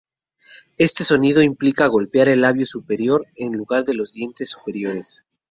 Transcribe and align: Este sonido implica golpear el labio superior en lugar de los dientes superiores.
Este 0.79 1.03
sonido 1.03 1.43
implica 1.43 1.85
golpear 1.85 2.27
el 2.29 2.41
labio 2.41 2.65
superior 2.65 3.27
en 3.35 3.53
lugar 3.53 3.83
de 3.83 3.93
los 3.93 4.13
dientes 4.13 4.49
superiores. 4.49 5.21